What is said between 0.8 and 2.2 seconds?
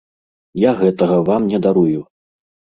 гэтага вам не дарую!